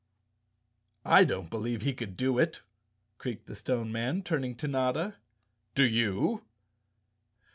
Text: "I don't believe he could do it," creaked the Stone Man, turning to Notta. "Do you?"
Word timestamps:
"I 1.05 1.23
don't 1.25 1.51
believe 1.51 1.83
he 1.83 1.93
could 1.93 2.17
do 2.17 2.39
it," 2.39 2.61
creaked 3.19 3.45
the 3.45 3.55
Stone 3.55 3.91
Man, 3.91 4.23
turning 4.23 4.55
to 4.55 4.67
Notta. 4.67 5.17
"Do 5.75 5.83
you?" 5.83 6.41